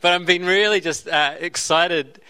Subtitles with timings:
[0.00, 2.20] But I've been really just uh, excited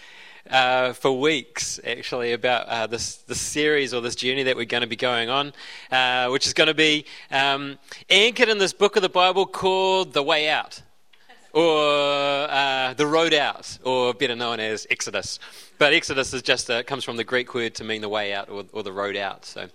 [0.49, 4.81] uh, for weeks, actually, about uh, this, this series or this journey that we're going
[4.81, 5.53] to be going on,
[5.91, 7.77] uh, which is going to be um,
[8.09, 10.81] anchored in this book of the Bible called The Way Out,
[11.53, 15.37] or uh, The Road Out, or better known as Exodus.
[15.77, 18.49] But Exodus is just uh, comes from the Greek word to mean the way out
[18.49, 19.45] or, or the road out.
[19.45, 19.69] So.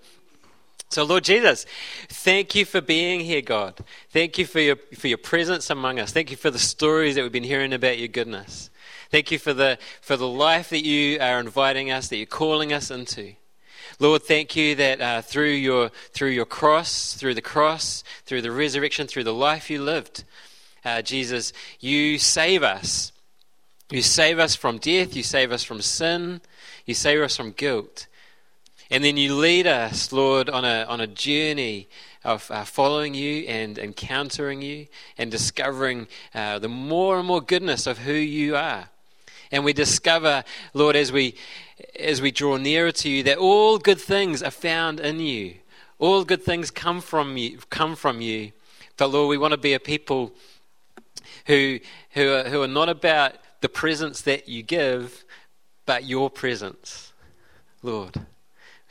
[0.91, 1.67] So, Lord Jesus,
[2.09, 3.75] thank you for being here, God.
[4.11, 6.13] Thank you for your, for your presence among us.
[6.13, 8.71] Thank you for the stories that we've been hearing about your goodness.
[9.11, 12.73] Thank you for the, for the life that you are inviting us, that you're calling
[12.73, 13.35] us into.
[13.99, 18.51] Lord, thank you that uh, through, your, through your cross, through the cross, through the
[18.51, 20.25] resurrection, through the life you lived,
[20.85, 23.13] uh, Jesus, you save us.
[23.91, 26.41] You save us from death, you save us from sin,
[26.87, 28.07] you save us from guilt.
[28.91, 31.89] And then you lead us, Lord, on a, on a journey
[32.23, 34.87] of uh, following you and encountering you
[35.19, 38.89] and discovering uh, the more and more goodness of who you are.
[39.51, 41.35] And we discover, Lord, as we,
[41.99, 45.55] as we draw nearer to you, that all good things are found in you.
[45.99, 47.59] All good things come from you.
[47.71, 48.53] Come from you.
[48.97, 50.33] But Lord, we want to be a people
[51.47, 51.79] who,
[52.11, 55.25] who, are, who are not about the presence that you give,
[55.87, 57.13] but your presence,
[57.83, 58.21] Lord.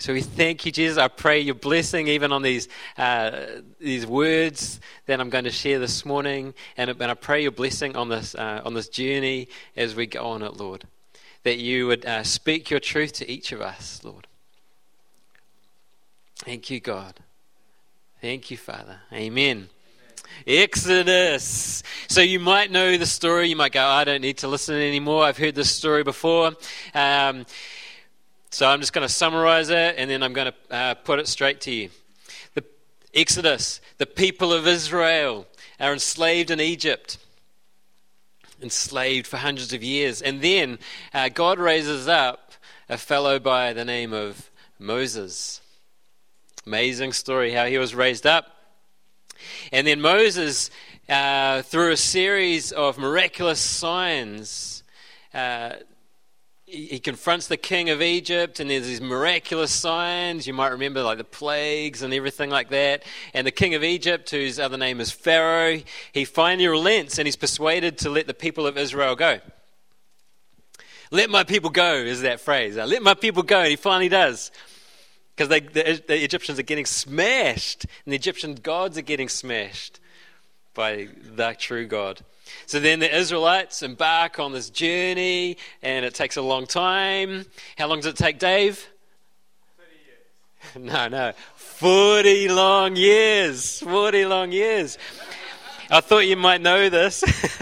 [0.03, 0.97] So we thank you, Jesus.
[0.97, 3.45] I pray your blessing even on these, uh,
[3.79, 6.53] these words that I'm going to share this morning.
[6.75, 10.25] And, and I pray your blessing on this, uh, on this journey as we go
[10.25, 10.83] on it, Lord.
[11.43, 14.27] That you would uh, speak your truth to each of us, Lord.
[16.39, 17.21] Thank you, God.
[18.19, 18.97] Thank you, Father.
[19.13, 19.69] Amen.
[20.45, 21.81] Exodus.
[22.09, 23.47] So you might know the story.
[23.47, 25.23] You might go, I don't need to listen anymore.
[25.23, 26.51] I've heard this story before.
[26.93, 27.45] Um,
[28.53, 31.27] so I'm just going to summarize it and then I'm going to uh, put it
[31.27, 31.89] straight to you.
[32.53, 32.63] The
[33.11, 35.47] Exodus, the people of Israel
[35.79, 37.17] are enslaved in Egypt,
[38.61, 40.21] enslaved for hundreds of years.
[40.21, 40.77] And then
[41.15, 42.53] uh, God raises up
[42.89, 45.59] a fellow by the name of Moses.
[46.67, 48.55] Amazing story how he was raised up.
[49.71, 50.69] And then Moses,
[51.09, 54.83] uh, through a series of miraculous signs,
[55.33, 55.71] uh,
[56.73, 60.47] he confronts the king of Egypt, and there's these miraculous signs.
[60.47, 63.03] You might remember, like the plagues and everything like that.
[63.35, 67.35] And the king of Egypt, whose other name is Pharaoh, he finally relents and he's
[67.35, 69.39] persuaded to let the people of Israel go.
[71.11, 72.75] Let my people go, is that phrase.
[72.75, 74.51] Let my people go, and he finally does.
[75.35, 79.99] Because the, the Egyptians are getting smashed, and the Egyptian gods are getting smashed
[80.73, 82.21] by the true God.
[82.65, 87.45] So then the Israelites embark on this journey, and it takes a long time.
[87.77, 88.87] How long does it take, Dave?
[89.77, 90.93] 30 years.
[90.93, 91.33] no, no.
[91.55, 93.79] 40 long years.
[93.79, 94.97] 40 long years.
[95.89, 97.23] I thought you might know this.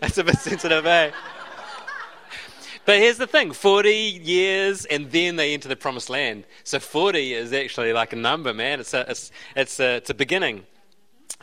[0.00, 1.10] That's a bit sensitive, eh?
[2.86, 6.44] But here's the thing 40 years and then they enter the promised land.
[6.62, 8.78] So 40 is actually like a number, man.
[8.78, 10.64] It's a, it's, it's a, it's a beginning.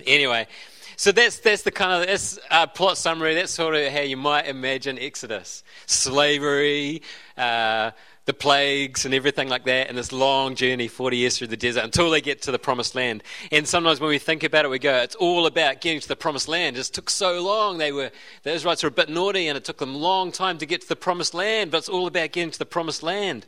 [0.06, 0.48] Anyway,
[0.96, 2.40] so that's, that's the kind of that's,
[2.76, 3.36] plot summary.
[3.36, 7.02] That's sort of how you might imagine Exodus slavery,
[7.38, 7.92] uh,
[8.26, 11.84] the plagues, and everything like that, and this long journey, 40 years through the desert,
[11.84, 13.22] until they get to the promised land.
[13.52, 16.16] And sometimes when we think about it, we go, it's all about getting to the
[16.16, 16.76] promised land.
[16.76, 17.80] It just took so long.
[17.80, 18.12] They were,
[18.44, 20.82] the Israelites were a bit naughty, and it took them a long time to get
[20.82, 23.46] to the promised land, but it's all about getting to the promised land.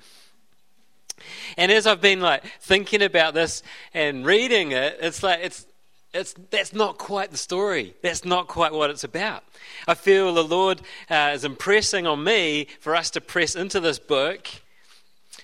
[1.57, 3.63] And as I've been like thinking about this
[3.93, 5.65] and reading it, it's like it's
[6.15, 7.93] it's, that's not quite the story.
[8.01, 9.43] That's not quite what it's about.
[9.87, 13.99] I feel the Lord uh, is impressing on me for us to press into this
[13.99, 14.47] book.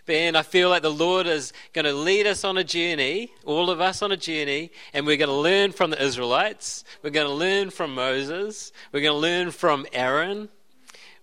[0.08, 3.70] And I feel like the Lord is going to lead us on a journey, all
[3.70, 6.84] of us on a journey, and we're going to learn from the Israelites.
[7.04, 8.72] We're going to learn from Moses.
[8.92, 10.50] We're going to learn from Aaron.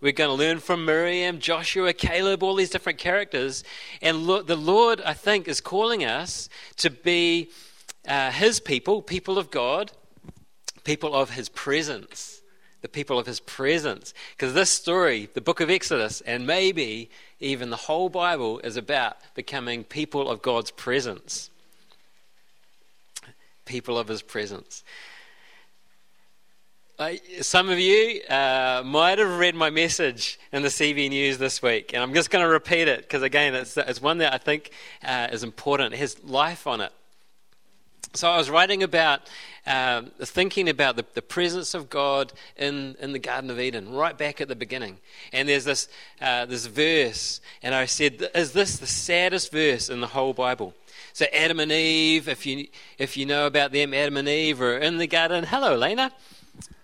[0.00, 3.64] We're going to learn from Miriam, Joshua, Caleb, all these different characters.
[4.00, 7.50] And look, the Lord, I think, is calling us to be
[8.08, 9.92] uh, his people, people of God,
[10.82, 12.40] people of his presence.
[12.80, 14.14] The people of his presence.
[14.36, 17.10] Because this story, the book of Exodus, and maybe
[17.40, 21.50] even the whole Bible, is about becoming people of God's presence.
[23.64, 24.84] People of his presence.
[26.98, 27.12] Uh,
[27.42, 31.92] some of you uh, might have read my message in the CV News this week,
[31.92, 34.70] and I'm just going to repeat it because, again, it's, it's one that I think
[35.04, 35.94] uh, is important.
[35.94, 36.92] It has life on it.
[38.14, 39.28] So I was writing about,
[39.66, 44.16] um, thinking about the, the, presence of God in, in the Garden of Eden, right
[44.16, 44.98] back at the beginning.
[45.32, 45.88] And there's this,
[46.20, 50.74] uh, this verse, and I said, Is this the saddest verse in the whole Bible?
[51.12, 54.78] So Adam and Eve, if you, if you know about them, Adam and Eve are
[54.78, 55.44] in the garden.
[55.44, 56.12] Hello, Lena.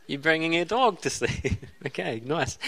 [0.06, 1.58] You're bringing a dog to see.
[1.86, 2.58] okay, nice.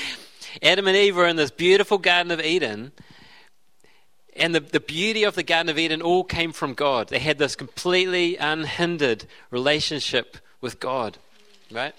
[0.63, 2.93] Adam and Eve are in this beautiful Garden of Eden.
[4.39, 7.09] And the, the beauty of the Garden of Eden all came from God.
[7.09, 11.19] They had this completely unhindered relationship with God,
[11.71, 11.95] right?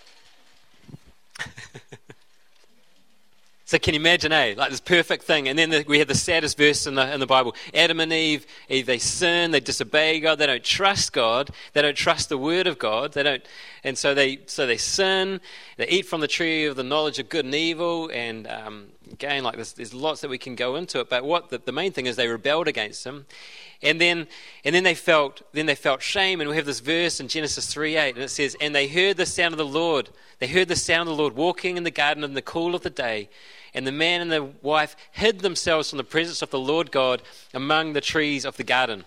[3.68, 4.54] So can you imagine, eh?
[4.56, 5.50] Like this perfect thing.
[5.50, 7.54] And then the, we have the saddest verse in the, in the Bible.
[7.74, 11.98] Adam and Eve, Eve, they sin, they disobey God, they don't trust God, they don't
[11.98, 13.46] trust the word of God, they don't,
[13.84, 15.42] and so they, so they sin,
[15.76, 19.44] they eat from the tree of the knowledge of good and evil, and um, again,
[19.44, 21.92] like there's, there's lots that we can go into it, but what the, the main
[21.92, 23.26] thing is they rebelled against him.
[23.82, 24.28] And then,
[24.64, 27.72] and then they felt, then they felt shame, and we have this verse in Genesis
[27.74, 30.10] 3:8, and it says, "And they heard the sound of the Lord.
[30.40, 32.82] They heard the sound of the Lord walking in the garden in the cool of
[32.82, 33.30] the day,
[33.74, 37.22] and the man and the wife hid themselves from the presence of the Lord God
[37.54, 39.06] among the trees of the garden.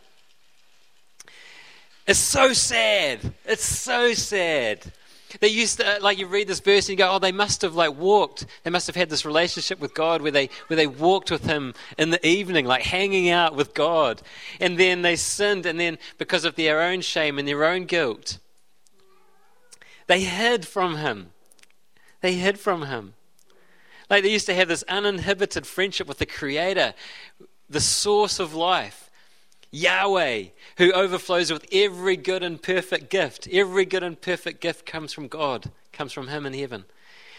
[2.06, 3.34] It's so sad.
[3.44, 4.92] It's so sad.
[5.38, 7.74] They used to, like, you read this verse and you go, oh, they must have,
[7.74, 8.46] like, walked.
[8.64, 11.74] They must have had this relationship with God where they, where they walked with Him
[11.96, 14.22] in the evening, like hanging out with God.
[14.58, 18.38] And then they sinned, and then because of their own shame and their own guilt,
[20.08, 21.30] they hid from Him.
[22.20, 23.14] They hid from Him.
[24.08, 26.94] Like they used to have this uninhibited friendship with the Creator,
[27.68, 29.09] the source of life,
[29.70, 30.44] Yahweh,
[30.78, 33.48] who overflows with every good and perfect gift.
[33.50, 36.84] Every good and perfect gift comes from God, comes from Him in heaven.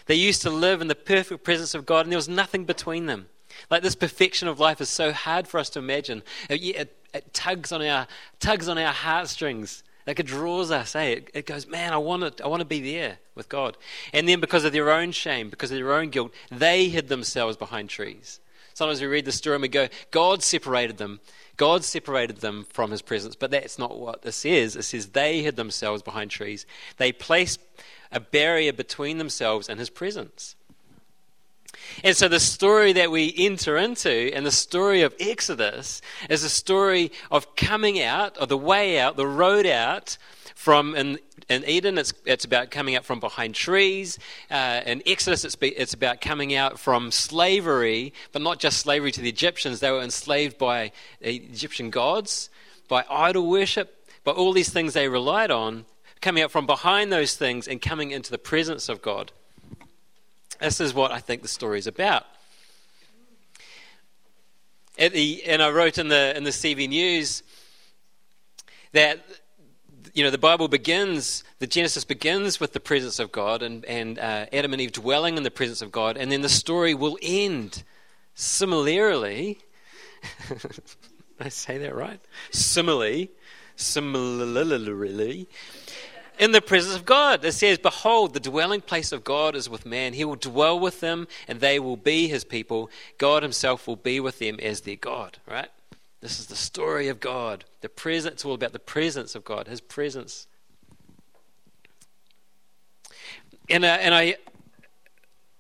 [0.06, 3.06] They used to live in the perfect presence of God, and there was nothing between
[3.06, 3.28] them.
[3.70, 6.24] Like this perfection of life is so hard for us to imagine.
[6.50, 8.08] It, it, it tugs on our
[8.40, 9.84] tugs on our heartstrings.
[10.08, 11.04] Like it draws us, eh?
[11.04, 13.78] It, it goes, man, I want to, I want to be there with God.
[14.14, 17.56] And then because of their own shame, because of their own guilt, they hid themselves
[17.56, 18.40] behind trees.
[18.74, 21.20] Sometimes we read the story and we go, God separated them.
[21.58, 23.36] God separated them from his presence.
[23.36, 24.76] But that's not what this says.
[24.76, 26.66] It says they hid themselves behind trees.
[26.98, 27.60] They placed
[28.12, 30.56] a barrier between themselves and his presence.
[32.04, 36.50] And so the story that we enter into and the story of Exodus is a
[36.50, 40.18] story of coming out, or the way out, the road out
[40.56, 41.20] from in,
[41.50, 44.20] in Eden, it's, it's about coming out from behind trees.
[44.50, 49.12] Uh, in Exodus, it's, be, it's about coming out from slavery, but not just slavery
[49.12, 49.80] to the Egyptians.
[49.80, 52.50] They were enslaved by Egyptian gods,
[52.88, 55.86] by idol worship, by all these things they relied on,
[56.22, 59.32] coming out from behind those things and coming into the presence of God.
[60.60, 62.26] This is what I think the story is about.
[64.98, 67.42] The, and I wrote in the, in the CV News
[68.92, 69.26] that
[70.14, 74.20] you know the Bible begins, the Genesis begins with the presence of God and, and
[74.20, 77.18] uh, Adam and Eve dwelling in the presence of God, and then the story will
[77.22, 77.84] end
[78.34, 79.60] similarly.
[81.40, 82.20] I say that right?
[82.52, 83.32] Similarly,
[83.76, 85.48] similarly,
[86.38, 87.44] in the presence of God.
[87.46, 90.14] It says, Behold, the dwelling place of God is with man.
[90.14, 92.90] He will dwell with them, and they will be his people.
[93.18, 95.70] God himself will be with them as their God, right?
[96.22, 97.66] This is the story of God.
[97.82, 100.48] The presence, it's all about the presence of God, his presence.
[103.70, 104.36] And, uh, and I,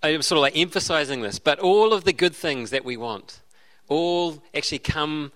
[0.04, 3.42] I'm sort of like emphasizing this, but all of the good things that we want
[3.88, 5.31] all actually come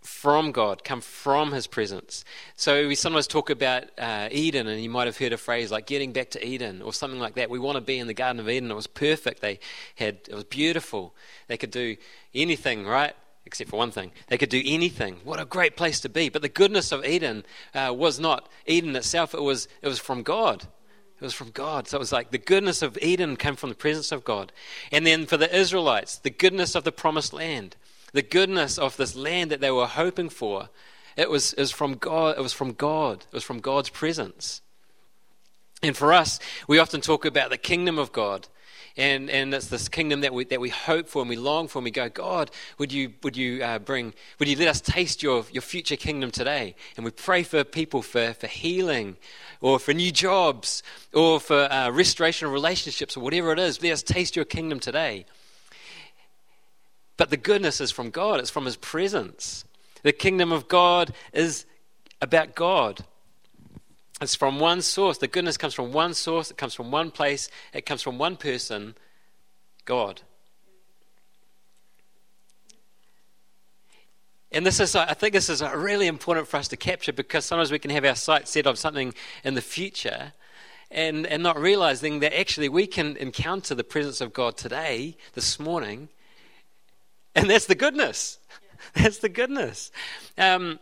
[0.00, 2.24] from God, come from His presence.
[2.56, 5.86] So we sometimes talk about uh, Eden, and you might have heard a phrase like
[5.86, 7.50] "getting back to Eden" or something like that.
[7.50, 8.70] We want to be in the Garden of Eden.
[8.70, 9.40] It was perfect.
[9.40, 9.60] They
[9.96, 11.14] had it was beautiful.
[11.48, 11.96] They could do
[12.34, 13.14] anything, right?
[13.46, 15.16] Except for one thing, they could do anything.
[15.22, 16.30] What a great place to be!
[16.30, 19.34] But the goodness of Eden uh, was not Eden itself.
[19.34, 20.66] It was it was from God.
[21.20, 21.86] It was from God.
[21.86, 24.52] So it was like the goodness of Eden came from the presence of God.
[24.90, 27.76] And then for the Israelites, the goodness of the promised land
[28.14, 30.70] the goodness of this land that they were hoping for,
[31.16, 32.38] it was, it was from God.
[32.38, 33.26] It was from God.
[33.30, 34.62] It was from God's presence.
[35.82, 38.48] And for us, we often talk about the kingdom of God.
[38.96, 41.78] And, and it's this kingdom that we, that we hope for and we long for,
[41.78, 45.20] and we go, God, would you, would you uh, bring, would you let us taste
[45.20, 46.76] your, your future kingdom today?
[46.96, 49.16] And we pray for people for, for healing
[49.60, 53.82] or for new jobs or for uh, restoration of relationships or whatever it is.
[53.82, 55.26] Let us taste your kingdom today.
[57.16, 59.64] But the goodness is from God, it's from His presence.
[60.02, 61.66] The kingdom of God is
[62.20, 63.04] about God.
[64.20, 65.18] It's from one source.
[65.18, 68.36] The goodness comes from one source, it comes from one place, it comes from one
[68.36, 68.94] person
[69.84, 70.22] God.
[74.52, 77.72] And this is, I think this is really important for us to capture because sometimes
[77.72, 80.32] we can have our sights set on something in the future
[80.92, 85.58] and, and not realizing that actually we can encounter the presence of God today, this
[85.58, 86.08] morning,
[87.34, 88.38] and that's the goodness.
[88.94, 89.90] That's the goodness.
[90.36, 90.78] Um,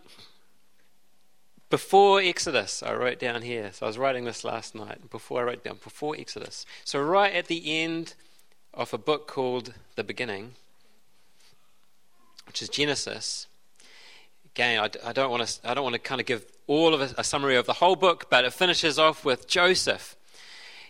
[1.73, 3.71] before Exodus, I wrote down here.
[3.73, 6.67] So I was writing this last night, before I wrote down, before Exodus.
[6.85, 8.13] So, right at the end
[8.75, 10.53] of a book called The Beginning,
[12.47, 13.47] which is Genesis,
[14.55, 17.15] again, I, don't want to, I don't want to kind of give all of a,
[17.17, 20.15] a, summary of the whole book, but it finishes off with Joseph.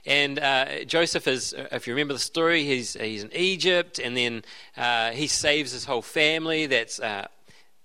[0.04, 4.42] And uh, Joseph is, if you remember the story, he's, he's in Egypt, and then
[4.76, 6.66] uh, he saves his whole family.
[6.66, 7.28] That's uh,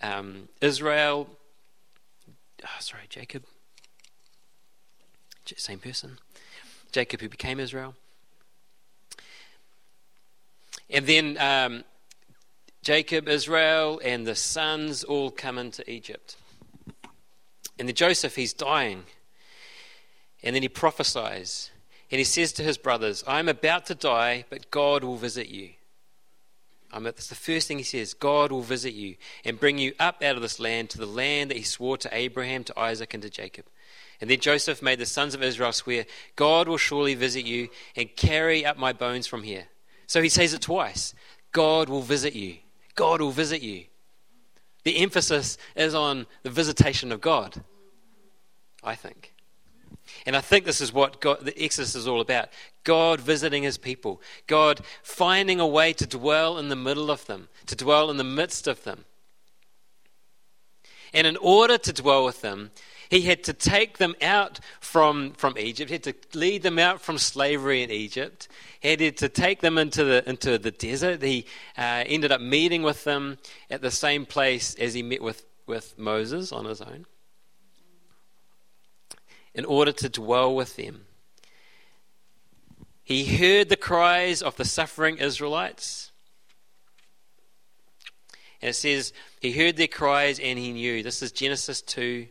[0.02, 1.37] um, Israel,
[2.64, 3.44] oh, sorry, Jacob,
[5.56, 6.20] same person,
[6.92, 7.96] Jacob who became Israel.
[10.90, 11.84] And then um,
[12.82, 16.38] Jacob, Israel, and the sons all come into Egypt.
[17.78, 19.04] And then Joseph, he's dying.
[20.44, 21.72] And then he prophesies.
[22.12, 25.50] And he says to his brothers, I am about to die, but God will visit
[25.50, 25.72] you.
[26.92, 30.24] Um, that's the first thing he says God will visit you and bring you up
[30.24, 33.24] out of this land to the land that he swore to Abraham, to Isaac, and
[33.24, 33.66] to Jacob.
[34.20, 38.16] And then Joseph made the sons of Israel swear, God will surely visit you and
[38.16, 39.66] carry up my bones from here.
[40.08, 41.14] So he says it twice
[41.52, 42.58] God will visit you.
[42.96, 43.86] God will visit you.
[44.84, 47.64] The emphasis is on the visitation of God,
[48.84, 49.34] I think.
[50.26, 52.50] And I think this is what God, the Exodus is all about
[52.84, 57.50] God visiting his people, God finding a way to dwell in the middle of them,
[57.66, 59.06] to dwell in the midst of them.
[61.14, 62.72] And in order to dwell with them,
[63.10, 65.90] he had to take them out from, from Egypt.
[65.90, 68.50] He had to lead them out from slavery in Egypt.
[68.82, 71.22] He had to take them into the, into the desert.
[71.22, 71.46] He
[71.78, 73.38] uh, ended up meeting with them
[73.70, 77.06] at the same place as he met with, with Moses on his own
[79.58, 81.02] in order to dwell with them.
[83.04, 86.12] He heard the cries of the suffering Israelites.
[88.62, 91.02] And it says, He heard their cries and he knew.
[91.02, 92.28] This is Genesis 2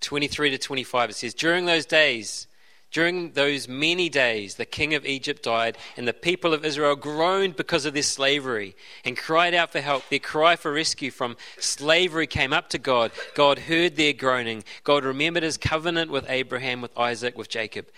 [0.00, 1.10] 23 to 25.
[1.10, 2.46] It says, During those days,
[2.90, 7.54] during those many days, the king of Egypt died, and the people of Israel groaned
[7.54, 10.08] because of their slavery and cried out for help.
[10.08, 13.12] Their cry for rescue from slavery came up to God.
[13.34, 14.64] God heard their groaning.
[14.84, 17.88] God remembered his covenant with Abraham, with Isaac, with Jacob.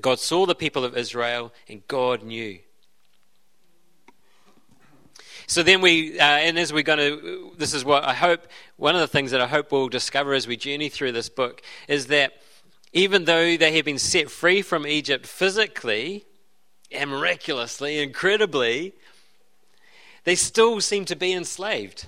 [0.00, 2.58] God saw the people of Israel, and God knew.
[5.46, 8.46] So then we, uh, and as we're going to, this is what I hope,
[8.76, 11.60] one of the things that I hope we'll discover as we journey through this book
[11.86, 12.32] is that
[12.94, 16.24] even though they have been set free from Egypt physically
[16.92, 18.94] and miraculously, incredibly,
[20.22, 22.06] they still seem to be enslaved.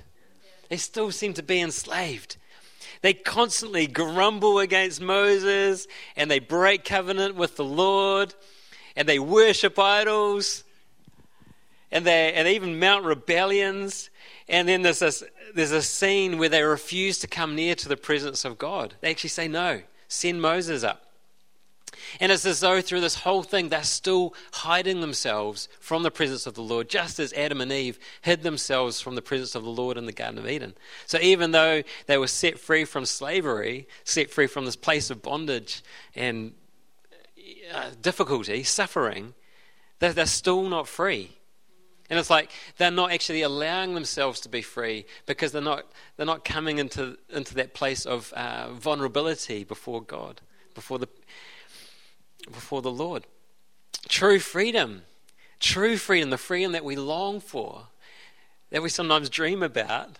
[0.68, 2.36] They still seem to be enslaved.
[3.02, 8.34] They constantly grumble against Moses and they break covenant with the Lord
[8.94, 10.62] and they worship idols
[11.90, 14.08] and they, and they even mount rebellions.
[14.48, 17.96] And then there's this, there's a scene where they refuse to come near to the
[17.96, 18.94] presence of God.
[19.00, 21.02] They actually say no send Moses up.
[22.20, 26.46] And it's as though through this whole thing, they're still hiding themselves from the presence
[26.46, 29.70] of the Lord, just as Adam and Eve hid themselves from the presence of the
[29.70, 30.74] Lord in the Garden of Eden.
[31.06, 35.22] So even though they were set free from slavery, set free from this place of
[35.22, 35.82] bondage
[36.14, 36.52] and
[37.72, 39.34] uh, difficulty, suffering,
[39.98, 41.35] they're, they're still not free.
[42.08, 45.86] And it's like they're not actually allowing themselves to be free because they're not,
[46.16, 50.40] they're not coming into, into that place of uh, vulnerability before God,
[50.74, 51.08] before the,
[52.46, 53.26] before the Lord.
[54.08, 55.02] True freedom,
[55.58, 57.88] true freedom, the freedom that we long for,
[58.70, 60.18] that we sometimes dream about,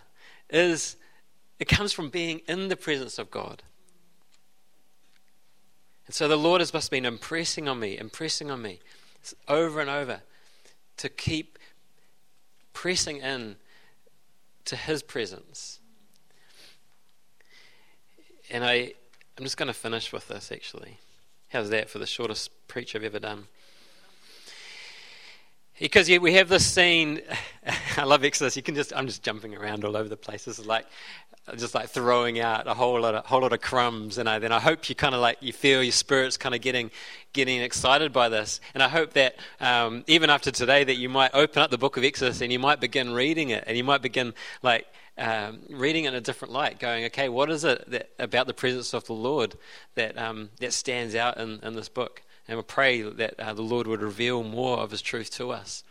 [0.49, 0.97] is
[1.59, 3.63] it comes from being in the presence of God.
[6.05, 8.79] And so the Lord has just been impressing on me, impressing on me
[9.47, 10.21] over and over
[10.97, 11.56] to keep
[12.77, 13.55] pressing in
[14.63, 15.79] to his presence.
[18.51, 18.93] And I,
[19.35, 20.99] I'm just going to finish with this actually.
[21.49, 23.47] How's that for the shortest preach I've ever done?
[25.79, 27.21] Because we have this scene.
[27.97, 28.55] I love Exodus.
[28.55, 30.45] You can just I'm just jumping around all over the place.
[30.45, 30.87] This is like
[31.55, 34.51] just like throwing out a whole lot of whole lot of crumbs, and I, then
[34.51, 36.89] I hope you kind of like you feel your spirits kind of getting
[37.31, 41.31] getting excited by this, and I hope that um, even after today that you might
[41.33, 44.01] open up the book of Exodus and you might begin reading it, and you might
[44.01, 44.87] begin like
[45.19, 48.53] um, reading it in a different light, going, okay, what is it that, about the
[48.53, 49.55] presence of the Lord
[49.95, 52.23] that um, that stands out in, in this book?
[52.47, 55.83] And we pray that uh, the Lord would reveal more of His truth to us.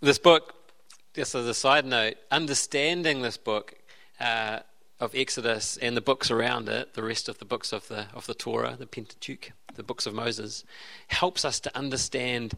[0.00, 0.56] This book
[1.16, 3.74] just as a side note, understanding this book
[4.20, 4.58] uh,
[5.00, 8.26] of Exodus and the books around it, the rest of the books of the of
[8.26, 10.62] the Torah, the Pentateuch, the books of Moses,
[11.08, 12.52] helps us to understand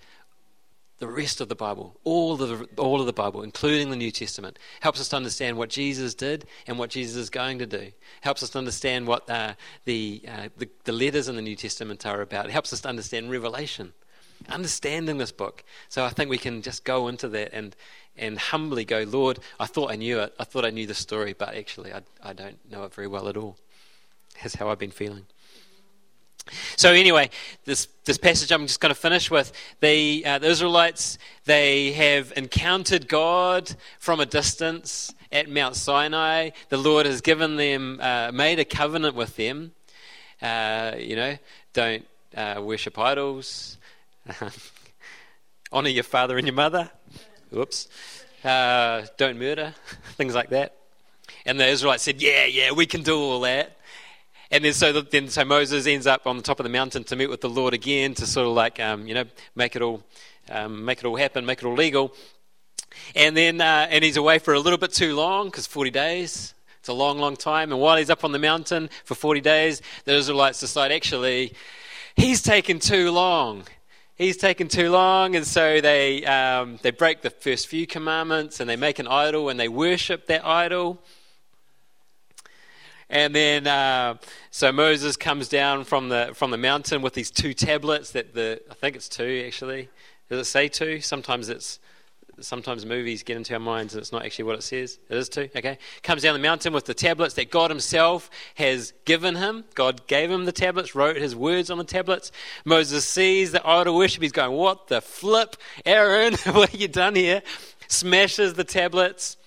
[0.99, 4.11] the rest of the Bible, all of the, all of the Bible, including the New
[4.11, 4.59] Testament.
[4.81, 7.93] Helps us to understand what Jesus did and what Jesus is going to do.
[8.21, 12.05] Helps us to understand what uh, the, uh, the, the letters in the New Testament
[12.05, 12.47] are about.
[12.47, 13.93] It helps us to understand Revelation,
[14.49, 15.63] understanding this book.
[15.89, 17.77] So I think we can just go into that and,
[18.17, 20.35] and humbly go, Lord, I thought I knew it.
[20.39, 23.29] I thought I knew the story, but actually I, I don't know it very well
[23.29, 23.57] at all.
[24.43, 25.27] That's how I've been feeling.
[26.77, 27.31] So anyway,
[27.65, 32.33] this this passage I'm just going to finish with the uh, the Israelites they have
[32.37, 36.51] encountered God from a distance at Mount Sinai.
[36.69, 39.73] The Lord has given them uh, made a covenant with them.
[40.41, 41.37] Uh, you know,
[41.73, 43.79] don't uh, worship idols.
[45.73, 46.91] Honor your father and your mother.
[47.51, 47.89] Whoops.
[48.45, 49.75] Uh, don't murder.
[50.17, 50.75] Things like that.
[51.45, 53.78] And the Israelites said, "Yeah, yeah, we can do all that."
[54.51, 57.17] And then so then so Moses ends up on the top of the mountain to
[57.17, 59.25] meet with the Lord again to sort of like um, you know
[59.55, 60.03] make it all
[60.51, 62.15] um, make it all happen, make it all legal.
[63.15, 66.55] And then uh, and he's away for a little bit too long because 40 days.
[66.79, 67.73] It's a long, long time.
[67.73, 71.53] And while he's up on the mountain for 40 days, the Israelites decide actually
[72.17, 73.65] he's taken too long.
[74.15, 78.69] He's taken too long, and so they um, they break the first few commandments and
[78.69, 81.01] they make an idol and they worship that idol.
[83.11, 84.17] And then, uh,
[84.51, 88.11] so Moses comes down from the from the mountain with these two tablets.
[88.13, 89.89] That the I think it's two actually.
[90.29, 91.01] Does it say two?
[91.01, 91.81] Sometimes it's
[92.41, 94.99] sometimes movies get into our minds and it's not actually what it says.
[95.09, 95.49] It is two.
[95.57, 99.65] Okay, comes down the mountain with the tablets that God Himself has given him.
[99.75, 102.31] God gave him the tablets, wrote His words on the tablets.
[102.67, 104.23] Moses sees the idol worship.
[104.23, 106.35] He's going, "What the flip, Aaron?
[106.53, 107.43] what have you done here?"
[107.89, 109.38] Smashes the tablets.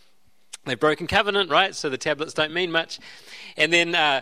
[0.66, 1.76] They've broken covenant, right?
[1.76, 3.00] So the tablets don't mean much.
[3.58, 4.22] And then, uh,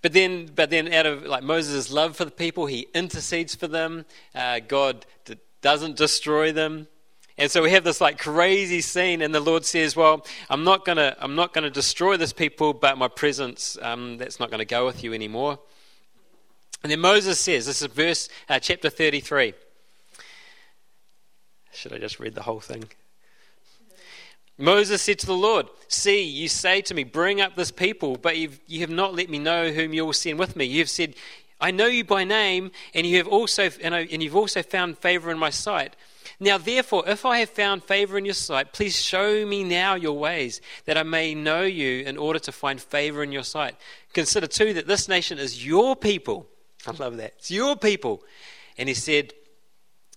[0.00, 3.68] but then, but then, out of like Moses' love for the people, he intercedes for
[3.68, 4.04] them.
[4.34, 6.88] Uh, God d- doesn't destroy them.
[7.36, 10.84] And so we have this like crazy scene, and the Lord says, "Well, I'm not
[10.84, 14.86] gonna, I'm not gonna destroy this people, but my presence, um, that's not to go
[14.86, 15.58] with you anymore."
[16.82, 19.54] And then Moses says, "This is verse uh, chapter 33."
[21.72, 22.84] Should I just read the whole thing?
[24.56, 28.36] Moses said to the Lord, See, you say to me, Bring up this people, but
[28.36, 30.64] you've, you have not let me know whom you will send with me.
[30.64, 31.14] You have said,
[31.60, 34.98] I know you by name, and you have also and, I, and you've also found
[34.98, 35.96] favor in my sight.
[36.40, 40.18] Now, therefore, if I have found favor in your sight, please show me now your
[40.18, 43.76] ways, that I may know you in order to find favor in your sight.
[44.12, 46.46] Consider too that this nation is your people.
[46.86, 47.34] I love that.
[47.38, 48.22] It's your people.
[48.76, 49.32] And he said,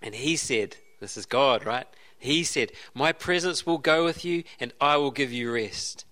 [0.02, 1.88] and he said, this is God, right?
[2.20, 6.06] He said, My presence will go with you, and I will give you rest.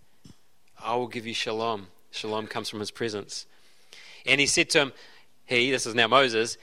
[0.82, 1.88] I will give you shalom.
[2.12, 3.46] Shalom comes from his presence.
[4.26, 4.94] And he said to him,
[5.46, 6.58] He, this is now Moses,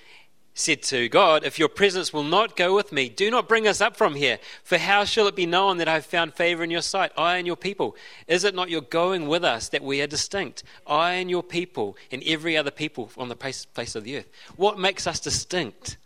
[0.55, 3.81] said to God, If your presence will not go with me, do not bring us
[3.81, 4.38] up from here.
[4.64, 7.37] For how shall it be known that I have found favor in your sight, I
[7.37, 7.96] and your people?
[8.26, 11.96] Is it not your going with us that we are distinct, I and your people,
[12.11, 14.28] and every other people on the face, of the earth?
[14.57, 15.96] What makes us distinct,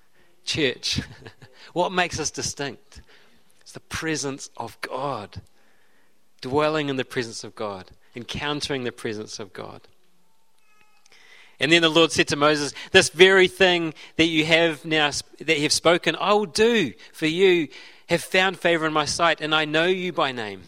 [0.44, 1.01] church?
[1.72, 3.01] what makes us distinct?
[3.77, 5.43] The presence of God.
[6.41, 9.83] Dwelling in the presence of God, encountering the presence of God.
[11.61, 15.11] And then the Lord said to Moses, This very thing that you have now,
[15.41, 17.69] that you have spoken, I will do for you,
[18.09, 20.62] have found favor in my sight, and I know you by name.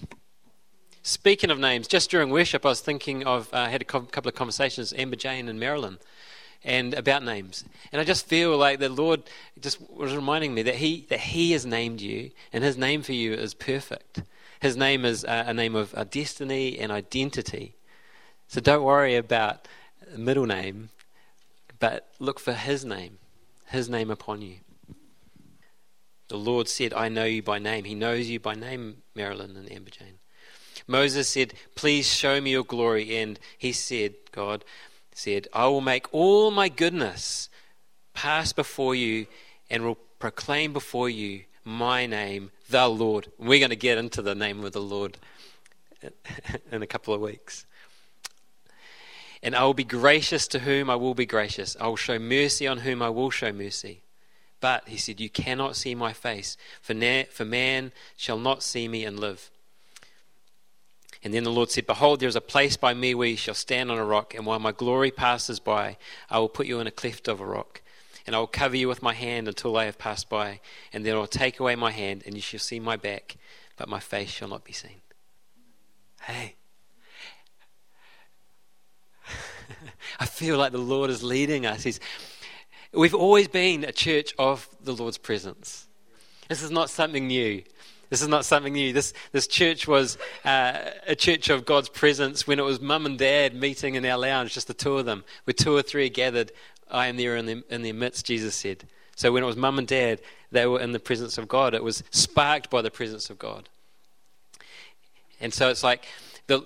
[1.02, 4.34] Speaking of names, just during worship, I was thinking of, uh, had a couple of
[4.34, 5.96] conversations, Amber Jane and Marilyn
[6.64, 7.64] and about names.
[7.92, 9.22] And I just feel like the Lord
[9.60, 13.12] just was reminding me that He that He has named you, and His name for
[13.12, 14.22] you is perfect.
[14.60, 17.74] His name is a, a name of a destiny and identity.
[18.48, 19.68] So don't worry about
[20.16, 20.88] middle name,
[21.78, 23.18] but look for His name,
[23.66, 24.56] His name upon you.
[26.28, 27.84] The Lord said, I know you by name.
[27.84, 30.18] He knows you by name, Marilyn and Amber Jane.
[30.86, 33.16] Moses said, Please show me your glory.
[33.16, 34.64] And he said, God,
[35.18, 37.48] said, I will make all my goodness
[38.14, 39.26] pass before you
[39.68, 43.30] and will proclaim before you my name, the Lord.
[43.36, 45.18] We're going to get into the name of the Lord
[46.72, 47.66] in a couple of weeks.
[49.42, 51.76] And I will be gracious to whom I will be gracious.
[51.80, 54.02] I will show mercy on whom I will show mercy.
[54.60, 59.20] But, he said, you cannot see my face, for, man shall not see me and
[59.20, 59.50] live.
[61.24, 63.54] And then the Lord said, Behold, there is a place by me where you shall
[63.54, 65.96] stand on a rock, and while my glory passes by,
[66.30, 67.82] I will put you in a cleft of a rock.
[68.26, 70.60] And I will cover you with my hand until I have passed by,
[70.92, 73.36] and then I will take away my hand, and you shall see my back,
[73.76, 75.00] but my face shall not be seen.
[76.22, 76.56] Hey.
[80.20, 81.82] I feel like the Lord is leading us.
[81.82, 82.00] He's,
[82.92, 85.88] we've always been a church of the Lord's presence.
[86.48, 87.62] This is not something new.
[88.10, 88.92] This is not something new.
[88.92, 93.18] This, this church was uh, a church of God's presence when it was mum and
[93.18, 95.24] dad meeting in our lounge, just the two of them.
[95.44, 96.52] Where two or three gathered,
[96.90, 98.84] I am there in, the, in their midst, Jesus said.
[99.14, 101.74] So when it was mum and dad, they were in the presence of God.
[101.74, 103.68] It was sparked by the presence of God.
[105.40, 106.06] And so it's like
[106.46, 106.62] the,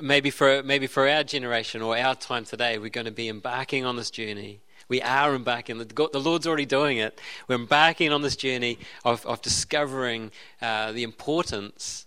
[0.00, 3.84] maybe for maybe for our generation or our time today, we're going to be embarking
[3.84, 4.60] on this journey.
[4.88, 5.78] We are embarking.
[5.78, 7.20] The Lord's already doing it.
[7.48, 10.30] We're embarking on this journey of, of discovering
[10.62, 12.06] uh, the importance,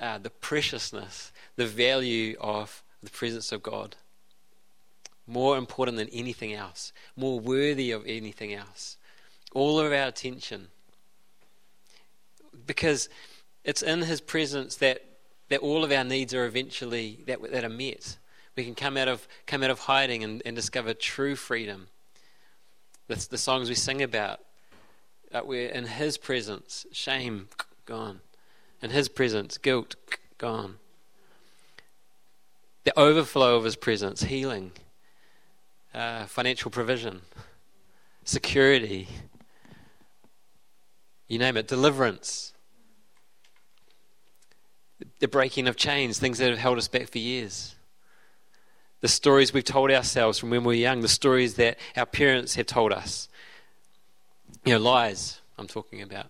[0.00, 3.96] uh, the preciousness, the value of the presence of God.
[5.26, 8.96] More important than anything else, more worthy of anything else.
[9.52, 10.68] All of our attention.
[12.66, 13.08] Because
[13.64, 15.02] it's in His presence that
[15.48, 18.16] that all of our needs are eventually that, that are met.
[18.56, 21.88] We can come out of come out of hiding and, and discover true freedom.
[23.08, 24.40] That's the songs we sing about.
[25.32, 27.48] Uh, we're in His presence, shame
[27.84, 28.20] gone.
[28.82, 29.94] In His presence, guilt
[30.38, 30.76] gone.
[32.84, 34.72] The overflow of His presence, healing,
[35.94, 37.22] uh, financial provision,
[38.24, 39.08] security.
[41.28, 42.52] You name it, deliverance
[45.18, 47.75] the breaking of chains, things that have held us back for years.
[49.00, 52.54] The stories we've told ourselves from when we were young, the stories that our parents
[52.54, 53.28] have told us.
[54.64, 56.26] You know, lies, I'm talking about.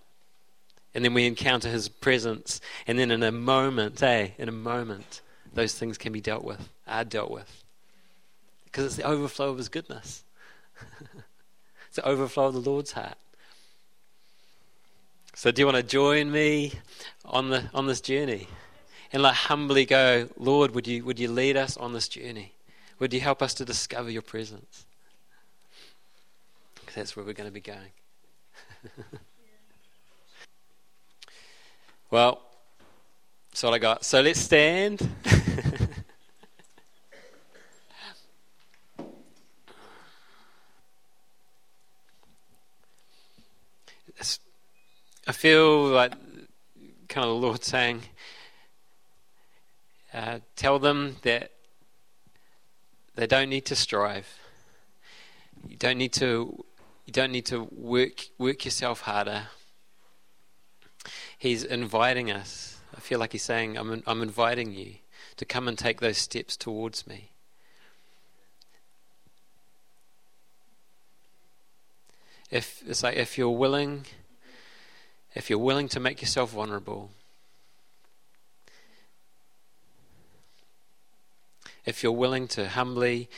[0.95, 5.21] And then we encounter his presence, and then in a moment, eh, in a moment,
[5.53, 7.65] those things can be dealt with, are dealt with.
[8.65, 10.25] Because it's the overflow of his goodness,
[11.87, 13.19] it's the overflow of the Lord's heart.
[15.35, 16.73] So, do you want to join me
[17.27, 18.49] on the on this journey,
[19.13, 22.56] and like humbly go, Lord, would you would you lead us on this journey?
[22.99, 24.87] Would you help us to discover your presence?
[26.75, 27.93] Because that's where we're going to be going.
[32.11, 32.41] well,
[33.51, 34.05] that's all I got.
[34.05, 35.09] So let's stand.
[45.29, 46.13] I feel like
[47.09, 48.03] kind of the Lord saying,
[50.15, 51.51] uh, tell them that
[53.17, 54.39] they don't need to strive.
[55.67, 56.65] You don't need to.
[57.07, 59.49] You don't need to work work yourself harder.
[61.39, 62.79] He's inviting us.
[62.97, 64.97] I feel like he's saying, "I'm I'm inviting you
[65.37, 67.31] to come and take those steps towards me."
[72.51, 74.07] If it's like if you're willing
[75.35, 77.11] if you're willing to make yourself vulnerable,
[81.87, 83.31] if you're willing to humbly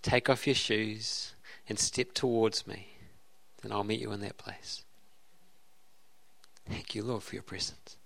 [0.00, 1.34] take off your shoes
[1.68, 2.86] and step towards me,
[3.60, 4.84] then I'll meet you in that place.
[6.68, 7.96] Thank you, Lord, for your presence.